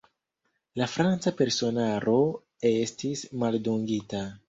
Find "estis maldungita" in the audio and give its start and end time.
2.75-4.29